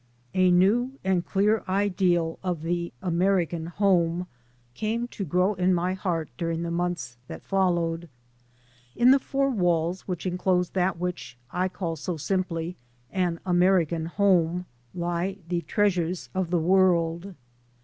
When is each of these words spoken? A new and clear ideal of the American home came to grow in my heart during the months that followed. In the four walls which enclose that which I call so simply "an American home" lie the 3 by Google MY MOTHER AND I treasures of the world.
A 0.33 0.49
new 0.49 0.93
and 1.03 1.23
clear 1.27 1.63
ideal 1.69 2.39
of 2.43 2.63
the 2.63 2.91
American 3.03 3.67
home 3.67 4.25
came 4.73 5.07
to 5.09 5.23
grow 5.23 5.53
in 5.53 5.75
my 5.75 5.93
heart 5.93 6.27
during 6.39 6.63
the 6.63 6.71
months 6.71 7.17
that 7.27 7.43
followed. 7.43 8.09
In 8.95 9.11
the 9.11 9.19
four 9.19 9.51
walls 9.51 10.07
which 10.07 10.25
enclose 10.25 10.71
that 10.71 10.97
which 10.97 11.37
I 11.51 11.67
call 11.69 11.97
so 11.97 12.17
simply 12.17 12.77
"an 13.11 13.39
American 13.45 14.07
home" 14.07 14.65
lie 14.95 15.33
the 15.33 15.33
3 15.33 15.35
by 15.35 15.35
Google 15.35 15.45
MY 15.45 15.45
MOTHER 15.45 15.51
AND 15.51 15.63
I 15.63 15.67
treasures 15.67 16.29
of 16.33 16.49
the 16.49 16.57
world. 16.67 17.35